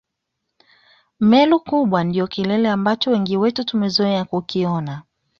[1.19, 5.01] Meru kubwa ndio kilele ambacho wengi wetu tumezoea kukiona